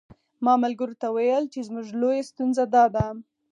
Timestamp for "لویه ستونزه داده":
2.01-3.05